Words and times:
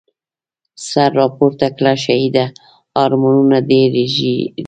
سر 0.89 1.09
راپورته 1.19 1.67
کړه 1.77 1.93
شهیده، 2.05 2.45
ارمانونه 3.03 3.57
دي 3.69 3.81
رژیږی 3.95 4.37